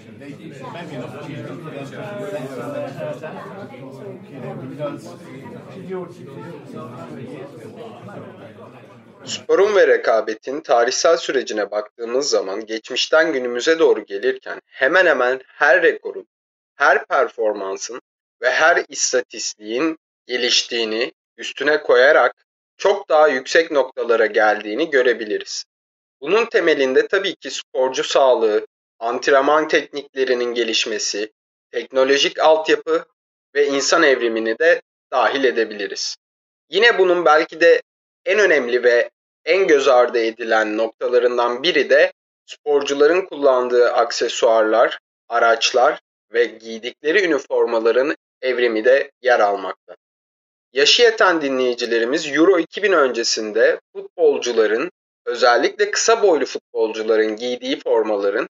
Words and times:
to 0.00 0.20
Sporun 9.24 9.76
ve 9.76 9.86
rekabetin 9.86 10.60
tarihsel 10.60 11.16
sürecine 11.16 11.70
baktığımız 11.70 12.30
zaman 12.30 12.66
geçmişten 12.66 13.32
günümüze 13.32 13.78
doğru 13.78 14.04
gelirken 14.04 14.60
hemen 14.66 15.06
hemen 15.06 15.40
her 15.46 15.82
rekorun, 15.82 16.26
her 16.74 17.06
performansın 17.06 18.00
ve 18.42 18.50
her 18.50 18.84
istatistiğin 18.88 19.98
geliştiğini 20.26 21.12
üstüne 21.36 21.82
koyarak 21.82 22.44
çok 22.76 23.08
daha 23.08 23.28
yüksek 23.28 23.70
noktalara 23.70 24.26
geldiğini 24.26 24.90
görebiliriz. 24.90 25.64
Bunun 26.20 26.46
temelinde 26.46 27.06
tabii 27.06 27.34
ki 27.34 27.50
sporcu 27.50 28.04
sağlığı, 28.04 28.66
antrenman 29.00 29.68
tekniklerinin 29.68 30.54
gelişmesi, 30.54 31.32
teknolojik 31.70 32.38
altyapı 32.38 33.04
ve 33.54 33.66
insan 33.66 34.02
evrimini 34.02 34.58
de 34.58 34.82
dahil 35.12 35.44
edebiliriz. 35.44 36.16
Yine 36.70 36.98
bunun 36.98 37.24
belki 37.24 37.60
de 37.60 37.82
en 38.26 38.38
önemli 38.38 38.82
ve 38.82 39.10
en 39.44 39.66
göz 39.66 39.88
ardı 39.88 40.18
edilen 40.18 40.76
noktalarından 40.76 41.62
biri 41.62 41.90
de 41.90 42.12
sporcuların 42.46 43.26
kullandığı 43.26 43.92
aksesuarlar, 43.92 44.98
araçlar 45.28 46.00
ve 46.32 46.44
giydikleri 46.44 47.24
üniformaların 47.24 48.16
evrimi 48.42 48.84
de 48.84 49.10
yer 49.22 49.40
almakta. 49.40 49.96
Yaşı 50.72 51.02
yeten 51.02 51.42
dinleyicilerimiz 51.42 52.26
Euro 52.26 52.58
2000 52.58 52.92
öncesinde 52.92 53.80
futbolcuların, 53.92 54.90
özellikle 55.24 55.90
kısa 55.90 56.22
boylu 56.22 56.46
futbolcuların 56.46 57.36
giydiği 57.36 57.80
formaların 57.80 58.48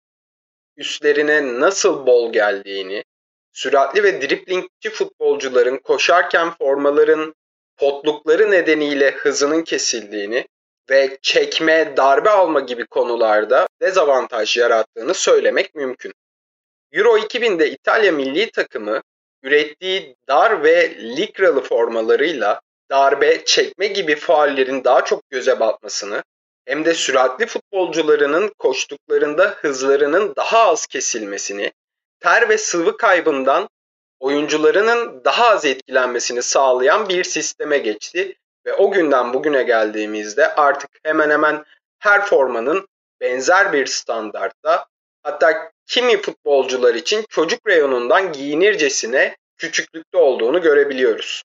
üstlerine 0.76 1.60
nasıl 1.60 2.06
bol 2.06 2.32
geldiğini, 2.32 3.04
süratli 3.52 4.02
ve 4.02 4.22
driplingçi 4.22 4.90
futbolcuların 4.90 5.76
koşarken 5.76 6.50
formaların 6.58 7.34
potlukları 7.76 8.50
nedeniyle 8.50 9.10
hızının 9.10 9.62
kesildiğini 9.62 10.46
ve 10.90 11.18
çekme, 11.22 11.96
darbe 11.96 12.30
alma 12.30 12.60
gibi 12.60 12.86
konularda 12.86 13.68
dezavantaj 13.82 14.56
yarattığını 14.56 15.14
söylemek 15.14 15.74
mümkün. 15.74 16.12
Euro 16.92 17.18
2000'de 17.18 17.70
İtalya 17.70 18.12
milli 18.12 18.50
takımı 18.50 19.02
ürettiği 19.42 20.16
dar 20.28 20.64
ve 20.64 20.94
likralı 20.98 21.60
formalarıyla 21.60 22.60
darbe, 22.90 23.44
çekme 23.44 23.86
gibi 23.86 24.16
faallerin 24.16 24.84
daha 24.84 25.04
çok 25.04 25.30
göze 25.30 25.60
batmasını 25.60 26.22
hem 26.70 26.84
de 26.84 26.94
süratli 26.94 27.46
futbolcularının 27.46 28.52
koştuklarında 28.58 29.44
hızlarının 29.44 30.36
daha 30.36 30.68
az 30.68 30.86
kesilmesini, 30.86 31.72
ter 32.20 32.48
ve 32.48 32.58
sıvı 32.58 32.96
kaybından 32.96 33.68
oyuncularının 34.20 35.24
daha 35.24 35.48
az 35.48 35.64
etkilenmesini 35.64 36.42
sağlayan 36.42 37.08
bir 37.08 37.24
sisteme 37.24 37.78
geçti 37.78 38.34
ve 38.66 38.74
o 38.74 38.90
günden 38.90 39.34
bugüne 39.34 39.62
geldiğimizde 39.62 40.54
artık 40.54 40.90
hemen 41.02 41.30
hemen 41.30 41.64
her 41.98 42.26
formanın 42.26 42.88
benzer 43.20 43.72
bir 43.72 43.86
standartta 43.86 44.86
hatta 45.22 45.72
kimi 45.86 46.22
futbolcular 46.22 46.94
için 46.94 47.24
çocuk 47.28 47.68
reyonundan 47.68 48.32
giyinircesine 48.32 49.36
küçüklükte 49.56 50.18
olduğunu 50.18 50.62
görebiliyoruz. 50.62 51.42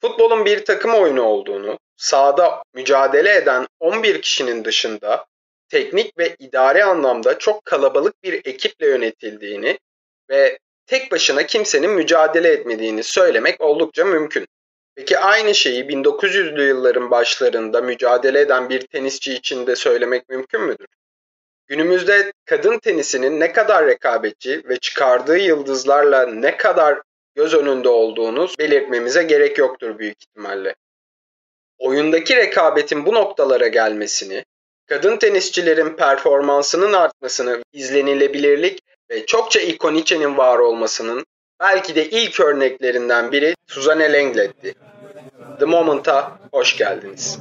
Futbolun 0.00 0.44
bir 0.44 0.64
takım 0.64 0.94
oyunu 0.94 1.22
olduğunu, 1.22 1.78
sahada 1.96 2.62
mücadele 2.74 3.36
eden 3.36 3.66
11 3.80 4.22
kişinin 4.22 4.64
dışında 4.64 5.26
teknik 5.68 6.18
ve 6.18 6.36
idari 6.38 6.84
anlamda 6.84 7.38
çok 7.38 7.64
kalabalık 7.64 8.22
bir 8.22 8.32
ekiple 8.44 8.86
yönetildiğini 8.86 9.78
ve 10.30 10.58
tek 10.86 11.12
başına 11.12 11.46
kimsenin 11.46 11.90
mücadele 11.90 12.48
etmediğini 12.48 13.02
söylemek 13.02 13.60
oldukça 13.60 14.04
mümkün. 14.04 14.46
Peki 14.94 15.18
aynı 15.18 15.54
şeyi 15.54 15.84
1900'lü 15.84 16.66
yılların 16.66 17.10
başlarında 17.10 17.80
mücadele 17.80 18.40
eden 18.40 18.68
bir 18.68 18.80
tenisçi 18.80 19.34
için 19.34 19.66
de 19.66 19.76
söylemek 19.76 20.28
mümkün 20.28 20.62
müdür? 20.62 20.86
Günümüzde 21.66 22.32
kadın 22.44 22.78
tenisinin 22.78 23.40
ne 23.40 23.52
kadar 23.52 23.86
rekabetçi 23.86 24.62
ve 24.68 24.76
çıkardığı 24.76 25.38
yıldızlarla 25.38 26.26
ne 26.26 26.56
kadar 26.56 27.02
göz 27.34 27.54
önünde 27.54 27.88
olduğunu 27.88 28.48
belirtmemize 28.58 29.22
gerek 29.22 29.58
yoktur 29.58 29.98
büyük 29.98 30.22
ihtimalle. 30.22 30.74
Oyundaki 31.78 32.36
rekabetin 32.36 33.06
bu 33.06 33.14
noktalara 33.14 33.68
gelmesini, 33.68 34.44
kadın 34.86 35.16
tenisçilerin 35.16 35.96
performansının 35.96 36.92
artmasını, 36.92 37.62
izlenilebilirlik 37.72 38.80
ve 39.10 39.26
çokça 39.26 39.60
ikoniçenin 39.60 40.36
var 40.36 40.58
olmasının 40.58 41.26
belki 41.60 41.94
de 41.94 42.10
ilk 42.10 42.40
örneklerinden 42.40 43.32
biri 43.32 43.54
Suzanne 43.66 44.12
Lenglet'ti. 44.12 44.74
The 45.58 45.64
Moment'a 45.64 46.38
hoş 46.52 46.76
geldiniz. 46.76 47.38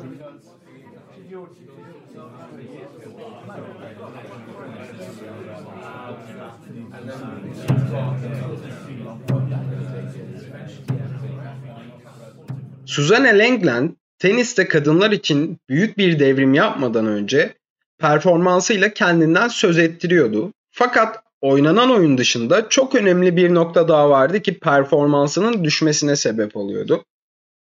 Suzanne 12.85 13.40
Lenglen 13.40 13.97
teniste 14.19 14.67
kadınlar 14.67 15.11
için 15.11 15.57
büyük 15.69 15.97
bir 15.97 16.19
devrim 16.19 16.53
yapmadan 16.53 17.07
önce 17.07 17.53
performansıyla 17.99 18.93
kendinden 18.93 19.47
söz 19.47 19.77
ettiriyordu. 19.77 20.53
Fakat 20.71 21.23
oynanan 21.41 21.91
oyun 21.91 22.17
dışında 22.17 22.69
çok 22.69 22.95
önemli 22.95 23.35
bir 23.35 23.53
nokta 23.53 23.87
daha 23.87 24.09
vardı 24.09 24.41
ki 24.41 24.59
performansının 24.59 25.63
düşmesine 25.63 26.15
sebep 26.15 26.55
oluyordu. 26.55 27.05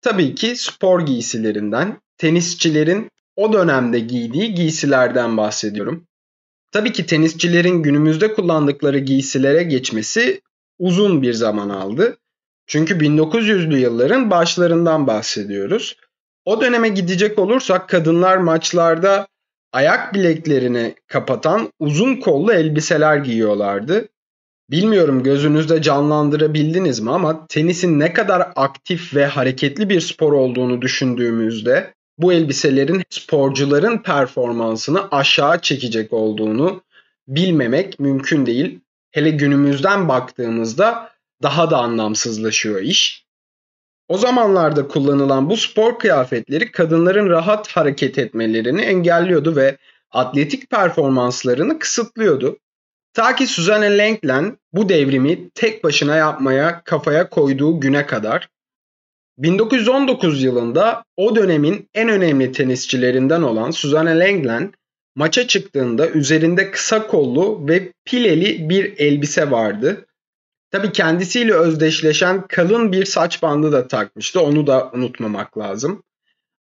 Tabii 0.03 0.35
ki 0.35 0.57
spor 0.57 1.07
giysilerinden, 1.07 2.01
tenisçilerin 2.19 3.11
o 3.37 3.53
dönemde 3.53 3.99
giydiği 3.99 4.55
giysilerden 4.55 5.37
bahsediyorum. 5.37 6.07
Tabii 6.73 6.93
ki 6.93 7.07
tenisçilerin 7.07 7.83
günümüzde 7.83 8.35
kullandıkları 8.35 8.99
giysilere 8.99 9.63
geçmesi 9.63 10.41
uzun 10.79 11.23
bir 11.23 11.33
zaman 11.33 11.69
aldı. 11.69 12.17
Çünkü 12.67 12.95
1900'lü 12.95 13.79
yılların 13.79 14.31
başlarından 14.31 15.07
bahsediyoruz. 15.07 15.97
O 16.45 16.61
döneme 16.61 16.89
gidecek 16.89 17.39
olursak 17.39 17.89
kadınlar 17.89 18.37
maçlarda 18.37 19.27
ayak 19.73 20.15
bileklerini 20.15 20.95
kapatan 21.07 21.73
uzun 21.79 22.17
kollu 22.17 22.53
elbiseler 22.53 23.17
giyiyorlardı. 23.17 24.09
Bilmiyorum 24.71 25.23
gözünüzde 25.23 25.83
canlandırabildiniz 25.83 27.01
mi 27.01 27.11
ama 27.11 27.47
tenisin 27.47 28.01
ne 28.01 28.13
kadar 28.13 28.53
aktif 28.57 29.15
ve 29.15 29.27
hareketli 29.27 29.89
bir 29.89 30.01
spor 30.01 30.33
olduğunu 30.33 30.83
düşündüğümüzde 30.83 31.95
bu 32.19 32.33
elbiselerin 32.33 33.03
sporcuların 33.11 33.99
performansını 33.99 35.09
aşağı 35.11 35.61
çekecek 35.61 36.13
olduğunu 36.13 36.83
bilmemek 37.29 38.01
mümkün 38.01 38.47
değil. 38.47 38.81
Hele 39.11 39.31
günümüzden 39.31 40.09
baktığımızda 40.09 41.11
daha 41.43 41.71
da 41.71 41.79
anlamsızlaşıyor 41.79 42.81
iş. 42.81 43.22
O 44.09 44.19
zamanlarda 44.19 44.89
kullanılan 44.89 45.51
bu 45.51 45.57
spor 45.57 45.99
kıyafetleri 45.99 46.73
kadınların 46.73 47.29
rahat 47.29 47.69
hareket 47.69 48.19
etmelerini 48.19 48.83
engelliyordu 48.83 49.57
ve 49.57 49.77
atletik 50.11 50.71
performanslarını 50.71 51.79
kısıtlıyordu. 51.79 52.59
Ta 53.15 53.35
ki 53.35 53.47
Suzanne 53.47 53.99
Lenglen 53.99 54.57
bu 54.73 54.89
devrimi 54.89 55.51
tek 55.51 55.85
başına 55.85 56.17
yapmaya 56.17 56.83
kafaya 56.85 57.29
koyduğu 57.29 57.81
güne 57.81 58.07
kadar 58.07 58.49
1919 59.39 60.43
yılında 60.43 61.05
o 61.17 61.37
dönemin 61.37 61.89
en 61.95 62.09
önemli 62.09 62.53
tenisçilerinden 62.53 63.43
olan 63.43 63.71
Suzanne 63.71 64.19
Lenglen 64.19 64.73
maça 65.15 65.47
çıktığında 65.47 66.09
üzerinde 66.09 66.71
kısa 66.71 67.07
kollu 67.07 67.69
ve 67.69 67.93
pileli 68.05 68.69
bir 68.69 68.99
elbise 68.99 69.51
vardı 69.51 70.07
Tabii 70.73 70.93
kendisiyle 70.93 71.55
özdeşleşen 71.55 72.47
kalın 72.47 72.93
bir 72.93 73.05
saç 73.05 73.43
bandı 73.43 73.73
da 73.73 73.89
takmıştı. 73.89 74.41
Onu 74.41 74.67
da 74.67 74.91
unutmamak 74.93 75.59
lazım. 75.59 76.03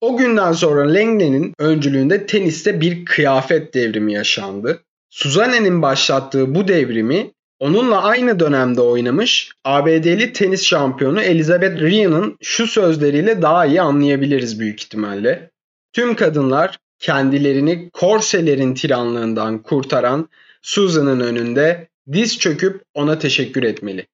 O 0.01 0.18
günden 0.18 0.51
sonra 0.51 0.94
Langne'nin 0.94 1.54
öncülüğünde 1.59 2.25
teniste 2.25 2.81
bir 2.81 3.06
kıyafet 3.06 3.74
devrimi 3.74 4.13
yaşandı. 4.13 4.83
Suzanne'nin 5.09 5.81
başlattığı 5.81 6.56
bu 6.56 6.68
devrimi 6.68 7.31
onunla 7.59 8.04
aynı 8.04 8.39
dönemde 8.39 8.81
oynamış 8.81 9.51
ABD'li 9.63 10.33
tenis 10.33 10.63
şampiyonu 10.63 11.21
Elizabeth 11.21 11.81
Ryan'ın 11.81 12.38
şu 12.42 12.68
sözleriyle 12.68 13.42
daha 13.42 13.65
iyi 13.65 13.81
anlayabiliriz 13.81 14.59
büyük 14.59 14.83
ihtimalle. 14.83 15.51
Tüm 15.94 16.15
kadınlar 16.15 16.77
kendilerini 17.00 17.89
korselerin 17.89 18.74
tiranlığından 18.74 19.63
kurtaran 19.63 20.30
Susan'ın 20.62 21.19
önünde 21.19 21.88
diz 22.12 22.39
çöküp 22.39 22.81
ona 22.94 23.19
teşekkür 23.19 23.63
etmeli. 23.63 24.07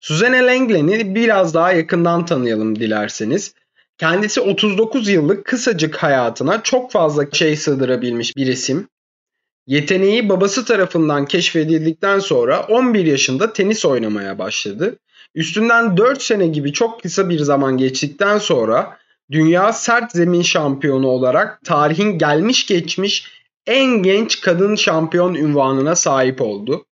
Suzanne 0.00 0.46
Langlen'i 0.46 1.14
biraz 1.14 1.54
daha 1.54 1.72
yakından 1.72 2.26
tanıyalım 2.26 2.78
dilerseniz. 2.78 3.54
Kendisi 3.98 4.40
39 4.40 5.08
yıllık 5.08 5.44
kısacık 5.44 5.96
hayatına 5.96 6.62
çok 6.62 6.92
fazla 6.92 7.30
şey 7.30 7.56
sığdırabilmiş 7.56 8.36
bir 8.36 8.46
isim. 8.46 8.88
Yeteneği 9.66 10.28
babası 10.28 10.64
tarafından 10.64 11.26
keşfedildikten 11.26 12.18
sonra 12.18 12.62
11 12.62 13.06
yaşında 13.06 13.52
tenis 13.52 13.84
oynamaya 13.84 14.38
başladı. 14.38 14.96
Üstünden 15.34 15.96
4 15.96 16.22
sene 16.22 16.46
gibi 16.46 16.72
çok 16.72 17.02
kısa 17.02 17.28
bir 17.28 17.38
zaman 17.38 17.76
geçtikten 17.76 18.38
sonra 18.38 18.98
dünya 19.30 19.72
sert 19.72 20.12
zemin 20.12 20.42
şampiyonu 20.42 21.06
olarak 21.06 21.60
tarihin 21.64 22.18
gelmiş 22.18 22.66
geçmiş 22.66 23.41
en 23.66 24.02
genç 24.02 24.40
kadın 24.40 24.74
şampiyon 24.74 25.34
ünvanına 25.34 25.96
sahip 25.96 26.40
oldu. 26.40 26.86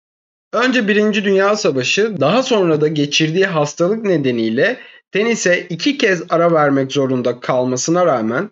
Önce 0.52 0.88
Birinci 0.88 1.24
Dünya 1.24 1.56
Savaşı, 1.56 2.20
daha 2.20 2.42
sonra 2.42 2.80
da 2.80 2.88
geçirdiği 2.88 3.46
hastalık 3.46 4.04
nedeniyle 4.04 4.80
tenise 5.12 5.66
iki 5.70 5.98
kez 5.98 6.22
ara 6.28 6.52
vermek 6.52 6.92
zorunda 6.92 7.40
kalmasına 7.40 8.06
rağmen 8.06 8.50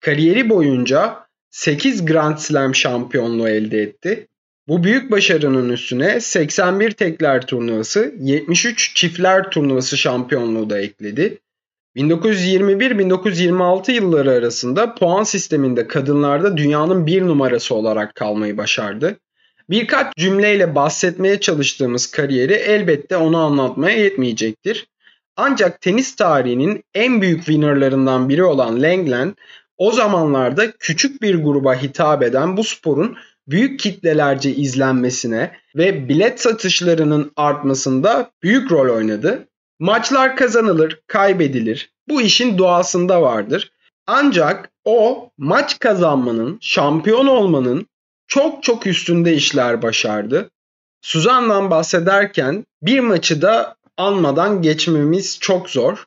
kariyeri 0.00 0.48
boyunca 0.48 1.26
8 1.50 2.06
Grand 2.06 2.38
Slam 2.38 2.74
şampiyonluğu 2.74 3.48
elde 3.48 3.82
etti. 3.82 4.28
Bu 4.68 4.84
büyük 4.84 5.10
başarının 5.10 5.68
üstüne 5.68 6.20
81 6.20 6.90
tekler 6.90 7.46
turnuvası, 7.46 8.14
73 8.20 8.94
çiftler 8.94 9.50
turnuvası 9.50 9.96
şampiyonluğu 9.98 10.70
da 10.70 10.80
ekledi. 10.80 11.38
1921-1926 11.96 13.92
yılları 13.92 14.30
arasında 14.30 14.94
puan 14.94 15.22
sisteminde 15.22 15.86
kadınlarda 15.86 16.56
dünyanın 16.56 17.06
bir 17.06 17.22
numarası 17.22 17.74
olarak 17.74 18.14
kalmayı 18.14 18.56
başardı. 18.56 19.16
Birkaç 19.70 20.16
cümleyle 20.16 20.74
bahsetmeye 20.74 21.40
çalıştığımız 21.40 22.10
kariyeri 22.10 22.52
elbette 22.52 23.16
onu 23.16 23.38
anlatmaya 23.38 23.96
yetmeyecektir. 23.98 24.86
Ancak 25.36 25.80
tenis 25.80 26.16
tarihinin 26.16 26.84
en 26.94 27.22
büyük 27.22 27.38
winnerlarından 27.38 28.28
biri 28.28 28.44
olan 28.44 28.82
Langland 28.82 29.32
o 29.78 29.92
zamanlarda 29.92 30.72
küçük 30.72 31.22
bir 31.22 31.34
gruba 31.34 31.82
hitap 31.82 32.22
eden 32.22 32.56
bu 32.56 32.64
sporun 32.64 33.16
büyük 33.46 33.80
kitlelerce 33.80 34.54
izlenmesine 34.54 35.50
ve 35.76 36.08
bilet 36.08 36.40
satışlarının 36.40 37.32
artmasında 37.36 38.30
büyük 38.42 38.72
rol 38.72 38.96
oynadı. 38.96 39.48
Maçlar 39.82 40.36
kazanılır, 40.36 41.00
kaybedilir. 41.06 41.92
Bu 42.08 42.22
işin 42.22 42.58
doğasında 42.58 43.22
vardır. 43.22 43.72
Ancak 44.06 44.70
o 44.84 45.30
maç 45.38 45.78
kazanmanın, 45.78 46.58
şampiyon 46.60 47.26
olmanın 47.26 47.86
çok 48.26 48.62
çok 48.62 48.86
üstünde 48.86 49.34
işler 49.34 49.82
başardı. 49.82 50.50
Suzan'dan 51.00 51.70
bahsederken 51.70 52.64
bir 52.82 53.00
maçı 53.00 53.42
da 53.42 53.76
anmadan 53.96 54.62
geçmemiz 54.62 55.38
çok 55.40 55.70
zor. 55.70 56.04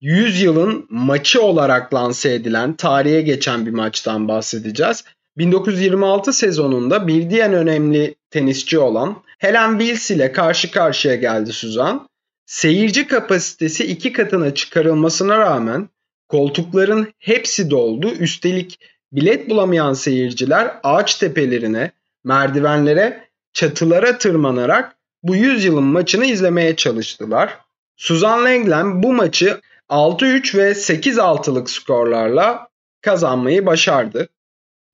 100 0.00 0.42
yılın 0.42 0.86
maçı 0.90 1.42
olarak 1.42 1.94
lanse 1.94 2.34
edilen, 2.34 2.72
tarihe 2.72 3.20
geçen 3.20 3.66
bir 3.66 3.72
maçtan 3.72 4.28
bahsedeceğiz. 4.28 5.04
1926 5.38 6.32
sezonunda 6.32 7.08
bir 7.08 7.30
diğer 7.30 7.50
önemli 7.50 8.14
tenisçi 8.30 8.78
olan 8.78 9.22
Helen 9.38 9.78
Wills 9.78 10.10
ile 10.10 10.32
karşı 10.32 10.70
karşıya 10.70 11.14
geldi 11.14 11.52
Suzan. 11.52 12.07
Seyirci 12.48 13.06
kapasitesi 13.06 13.84
iki 13.84 14.12
katına 14.12 14.54
çıkarılmasına 14.54 15.38
rağmen 15.38 15.88
koltukların 16.28 17.12
hepsi 17.18 17.70
doldu. 17.70 18.10
Üstelik 18.10 18.80
bilet 19.12 19.50
bulamayan 19.50 19.92
seyirciler 19.92 20.74
ağaç 20.82 21.14
tepelerine, 21.14 21.92
merdivenlere, 22.24 23.28
çatılara 23.52 24.18
tırmanarak 24.18 24.96
bu 25.22 25.36
100 25.36 25.64
yılın 25.64 25.84
maçını 25.84 26.26
izlemeye 26.26 26.76
çalıştılar. 26.76 27.58
Suzan 27.96 28.44
Lenglen 28.44 29.02
bu 29.02 29.12
maçı 29.12 29.60
6-3 29.88 30.58
ve 30.58 30.70
8-6'lık 30.70 31.70
skorlarla 31.70 32.68
kazanmayı 33.00 33.66
başardı. 33.66 34.28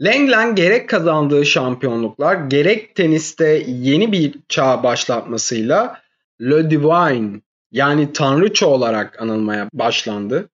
Lenglen 0.04 0.54
gerek 0.54 0.88
kazandığı 0.88 1.46
şampiyonluklar 1.46 2.34
gerek 2.34 2.94
teniste 2.94 3.64
yeni 3.66 4.12
bir 4.12 4.34
çağ 4.48 4.82
başlatmasıyla 4.82 6.03
Le 6.44 6.70
Divine 6.70 7.40
yani 7.72 8.12
tanrıça 8.12 8.66
olarak 8.66 9.22
anılmaya 9.22 9.68
başlandı. 9.72 10.48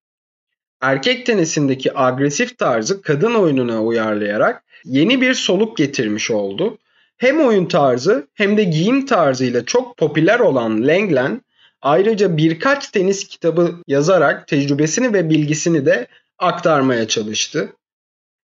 Erkek 0.81 1.27
tenisindeki 1.27 1.99
agresif 1.99 2.59
tarzı 2.59 3.03
kadın 3.03 3.35
oyununa 3.35 3.83
uyarlayarak 3.83 4.63
yeni 4.85 5.21
bir 5.21 5.35
soluk 5.35 5.77
getirmiş 5.77 6.31
oldu. 6.31 6.79
Hem 7.17 7.41
oyun 7.41 7.67
tarzı 7.67 8.27
hem 8.35 8.57
de 8.57 8.65
giyim 8.65 9.07
tarzıyla 9.07 9.65
çok 9.65 9.97
popüler 9.97 10.41
olan 10.41 10.89
Lenglen 10.89 11.43
ayrıca 11.83 12.37
birkaç 12.37 12.89
tenis 12.89 13.29
kitabı 13.29 13.75
yazarak 13.87 14.49
tecrübesini 14.49 15.13
ve 15.13 15.31
bilgisini 15.31 15.87
de 15.87 16.07
aktarmaya 16.39 17.09
çalıştı. 17.09 17.73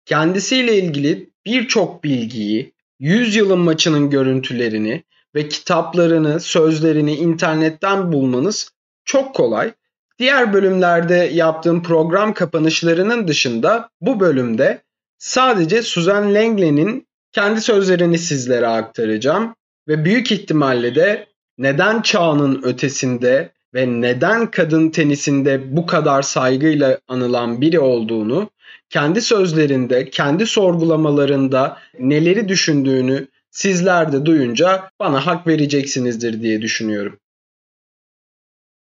Kendisiyle 0.06 0.78
ilgili 0.78 1.30
birçok 1.45 2.04
bilgiyi, 2.04 2.74
100 3.00 3.36
yılın 3.36 3.60
maçının 3.60 4.10
görüntülerini 4.10 5.04
ve 5.38 5.50
kitaplarını, 5.50 6.39
sözlerini 6.39 7.16
internetten 7.16 8.12
bulmanız 8.12 8.72
çok 9.06 9.36
kolay. 9.36 9.74
Diğer 10.19 10.54
bölümlerde 10.54 11.30
yaptığım 11.34 11.84
program 11.84 12.34
kapanışlarının 12.34 13.28
dışında 13.28 13.89
bu 14.01 14.19
bölümde 14.19 14.81
sadece 15.18 15.81
Suzanne 15.81 16.34
Lenglen'in 16.34 17.07
kendi 17.31 17.62
sözlerini 17.62 18.18
sizlere 18.18 18.68
aktaracağım 18.68 19.56
ve 19.88 20.06
büyük 20.06 20.31
ihtimalle 20.31 20.95
de 20.95 21.28
neden 21.57 22.01
çağının 22.01 22.62
ötesinde 22.63 23.51
ve 23.74 24.01
neden 24.01 24.51
kadın 24.51 24.89
tenisinde 24.89 25.78
bu 25.78 25.86
kadar 25.86 26.22
saygıyla 26.22 27.00
anılan 27.07 27.62
biri 27.62 27.80
olduğunu 27.80 28.50
kendi 28.89 29.22
sözlerinde, 29.22 30.10
kendi 30.10 30.45
sorgulamalarında 30.45 31.78
neleri 32.00 32.48
düşündüğünü 32.48 33.28
sizler 33.52 34.12
de 34.12 34.26
duyunca 34.26 34.92
bana 35.00 35.26
hak 35.26 35.48
vereceksinizdir 35.48 36.42
diye 36.42 36.62
düşünüyorum. 36.62 37.20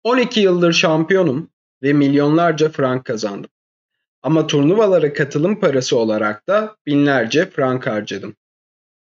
12 0.04 0.40
yıldır 0.40 0.74
şampiyonum 0.74 1.50
ve 1.84 1.94
milyonlarca 1.94 2.70
frank 2.70 3.06
kazandım. 3.06 3.50
Ama 4.22 4.48
turnuvalara 4.48 5.14
katılım 5.14 5.60
parası 5.60 5.98
olarak 5.98 6.48
da 6.48 6.76
binlerce 6.86 7.50
frank 7.50 7.88
harcadım. 7.88 8.36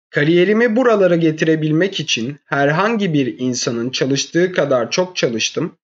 Kariyerimi 0.09 0.75
buralara 0.75 1.15
getirebilmek 1.15 1.99
için 1.99 2.39
herhangi 2.45 3.13
bir 3.13 3.39
insanın 3.39 3.89
çalıştığı 3.89 4.51
kadar 4.51 4.91
çok 4.91 5.15
çalıştım 5.15 5.77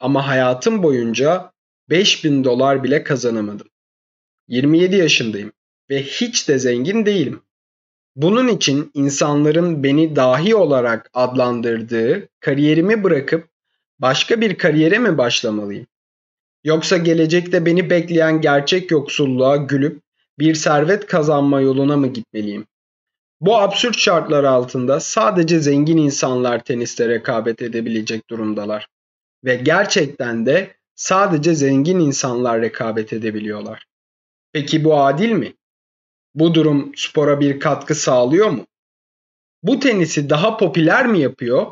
ama 0.00 0.28
hayatım 0.28 0.82
boyunca 0.82 1.52
5000 1.90 2.44
dolar 2.44 2.84
bile 2.84 3.04
kazanamadım. 3.04 3.68
27 4.48 4.96
yaşındayım 4.96 5.52
ve 5.90 6.02
hiç 6.02 6.48
de 6.48 6.58
zengin 6.58 7.06
değilim. 7.06 7.42
Bunun 8.16 8.48
için 8.48 8.90
insanların 8.94 9.82
beni 9.82 10.16
dahi 10.16 10.54
olarak 10.54 11.10
adlandırdığı 11.14 12.28
kariyerimi 12.40 13.04
bırakıp 13.04 13.48
başka 13.98 14.40
bir 14.40 14.58
kariyere 14.58 14.98
mi 14.98 15.18
başlamalıyım? 15.18 15.86
Yoksa 16.64 16.96
gelecekte 16.96 17.66
beni 17.66 17.90
bekleyen 17.90 18.40
gerçek 18.40 18.90
yoksulluğa 18.90 19.56
gülüp 19.56 20.02
bir 20.38 20.54
servet 20.54 21.06
kazanma 21.06 21.60
yoluna 21.60 21.96
mı 21.96 22.06
gitmeliyim? 22.06 22.66
Bu 23.40 23.56
absürt 23.56 23.98
şartlar 23.98 24.44
altında 24.44 25.00
sadece 25.00 25.60
zengin 25.60 25.96
insanlar 25.96 26.64
teniste 26.64 27.08
rekabet 27.08 27.62
edebilecek 27.62 28.30
durumdalar. 28.30 28.88
Ve 29.44 29.56
gerçekten 29.56 30.46
de 30.46 30.74
sadece 30.94 31.54
zengin 31.54 32.00
insanlar 32.00 32.62
rekabet 32.62 33.12
edebiliyorlar. 33.12 33.86
Peki 34.52 34.84
bu 34.84 35.00
adil 35.00 35.32
mi? 35.32 35.54
Bu 36.34 36.54
durum 36.54 36.92
spora 36.96 37.40
bir 37.40 37.60
katkı 37.60 37.94
sağlıyor 37.94 38.50
mu? 38.50 38.66
Bu 39.62 39.80
tenisi 39.80 40.30
daha 40.30 40.56
popüler 40.56 41.06
mi 41.06 41.20
yapıyor? 41.20 41.66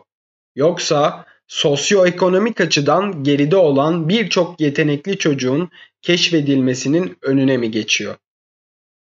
Yoksa 0.54 1.26
sosyoekonomik 1.46 2.60
açıdan 2.60 3.24
geride 3.24 3.56
olan 3.56 4.08
birçok 4.08 4.60
yetenekli 4.60 5.18
çocuğun 5.18 5.70
keşfedilmesinin 6.02 7.18
önüne 7.22 7.56
mi 7.56 7.70
geçiyor? 7.70 8.16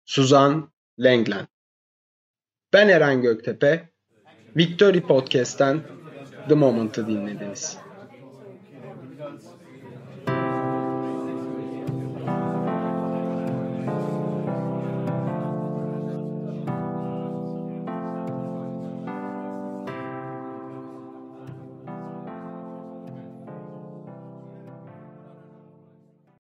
Suzan 0.04 0.72
Lenglen 1.02 1.48
Ben 2.72 2.88
Eren 2.88 3.22
Göktepe, 3.22 3.88
Victory 4.56 5.00
Podcast'ten 5.00 5.82
The 6.48 6.54
Moment'ı 6.54 7.06
dinlediniz. 7.06 7.78